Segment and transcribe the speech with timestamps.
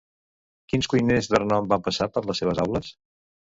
[0.71, 2.91] Quins cuiners de renom van passar per les seves aules?